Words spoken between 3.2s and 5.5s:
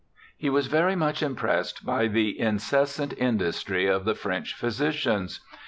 dustry of the French phj^sicians.